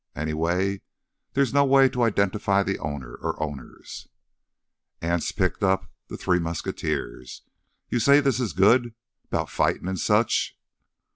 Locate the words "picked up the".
5.31-6.17